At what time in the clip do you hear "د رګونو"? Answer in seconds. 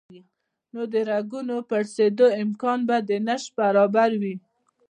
0.93-1.55